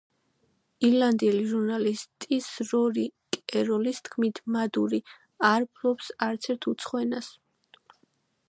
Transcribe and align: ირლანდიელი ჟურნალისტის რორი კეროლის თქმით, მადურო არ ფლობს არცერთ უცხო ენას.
ირლანდიელი 0.87 1.41
ჟურნალისტის 1.51 2.47
რორი 2.71 3.05
კეროლის 3.53 4.01
თქმით, 4.09 4.43
მადურო 4.57 5.03
არ 5.53 5.71
ფლობს 5.77 6.13
არცერთ 6.31 6.71
უცხო 6.73 7.05
ენას. 7.07 7.31